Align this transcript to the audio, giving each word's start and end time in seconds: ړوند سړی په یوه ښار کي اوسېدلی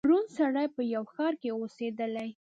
ړوند 0.09 0.27
سړی 0.37 0.67
په 0.75 0.81
یوه 0.93 1.07
ښار 1.13 1.33
کي 1.41 1.49
اوسېدلی 1.51 2.29